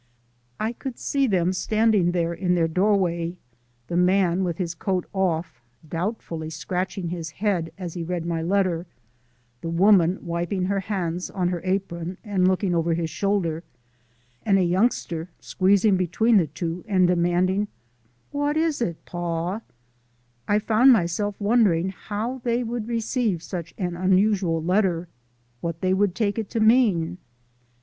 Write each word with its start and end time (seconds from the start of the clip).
I 0.59 0.73
could 0.73 0.97
see 0.97 1.27
them 1.27 1.53
standing 1.53 2.09
there 2.11 2.33
in 2.33 2.55
their 2.55 2.67
doorway, 2.67 3.37
the 3.85 3.95
man 3.95 4.43
with 4.43 4.57
his 4.57 4.73
coat 4.73 5.05
off, 5.13 5.61
doubtfully 5.87 6.49
scratching 6.49 7.09
his 7.09 7.29
head 7.29 7.71
as 7.77 7.93
he 7.93 8.03
read 8.03 8.25
my 8.25 8.41
letter, 8.41 8.87
the 9.61 9.69
woman 9.69 10.17
wiping 10.25 10.65
her 10.65 10.79
hands 10.79 11.29
on 11.29 11.49
her 11.49 11.61
apron 11.63 12.17
and 12.23 12.47
looking 12.47 12.73
over 12.73 12.95
his 12.95 13.11
shoulder, 13.11 13.63
and 14.41 14.57
a 14.57 14.63
youngster 14.63 15.29
squeezing 15.39 15.97
between 15.97 16.37
the 16.37 16.47
two 16.47 16.83
and 16.87 17.07
demanding, 17.07 17.67
"What 18.31 18.57
is 18.57 18.81
it, 18.81 19.05
Paw?" 19.05 19.61
I 20.47 20.57
found 20.57 20.91
myself 20.91 21.35
wondering 21.39 21.89
how 21.89 22.41
they 22.43 22.63
would 22.63 22.87
receive 22.87 23.43
such 23.43 23.75
an 23.77 23.95
unusual 23.95 24.63
letter, 24.63 25.09
what 25.59 25.81
they 25.81 25.93
would 25.93 26.15
take 26.15 26.39
it 26.39 26.49
to 26.49 26.59
mean. 26.59 27.19